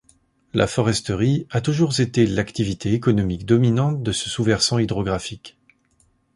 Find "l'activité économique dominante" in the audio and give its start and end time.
2.25-4.01